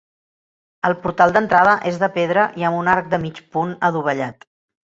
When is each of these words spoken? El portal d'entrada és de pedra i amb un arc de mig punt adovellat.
El 0.89 0.95
portal 1.03 1.33
d'entrada 1.35 1.75
és 1.91 2.01
de 2.05 2.11
pedra 2.17 2.49
i 2.63 2.67
amb 2.71 2.81
un 2.81 2.93
arc 2.97 3.15
de 3.15 3.23
mig 3.27 3.45
punt 3.57 3.77
adovellat. 3.91 4.47